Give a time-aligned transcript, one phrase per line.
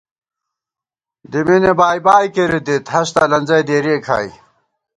[1.31, 4.29] دِمېنےبائیبائی کېری دِت، ہست الَنزَئی دېرِئےکھائی